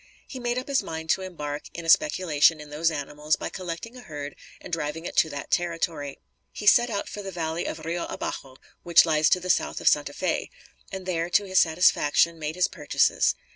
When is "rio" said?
7.85-8.07